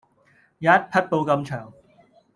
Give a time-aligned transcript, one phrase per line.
[0.57, 1.71] 一匹布咁長